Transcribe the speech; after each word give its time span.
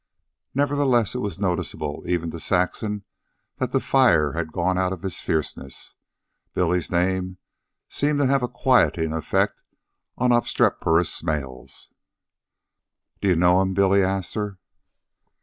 Nevertheless 0.55 1.13
it 1.13 1.19
was 1.19 1.37
noticeable, 1.37 2.01
even 2.07 2.31
to 2.31 2.39
Saxon, 2.39 3.03
that 3.59 3.71
the 3.71 3.79
fire 3.79 4.31
had 4.31 4.51
gone 4.51 4.75
out 4.75 4.91
of 4.91 5.03
his 5.03 5.21
fierceness. 5.21 5.93
Billy's 6.55 6.89
name 6.91 7.37
seemed 7.87 8.17
to 8.17 8.25
have 8.25 8.41
a 8.41 8.47
quieting 8.47 9.13
effect 9.13 9.61
on 10.17 10.31
obstreperous 10.31 11.21
males. 11.21 11.91
"Do 13.21 13.27
you 13.29 13.35
know 13.35 13.61
him?" 13.61 13.75
Billy 13.75 14.01
asked 14.01 14.33
her. 14.33 14.57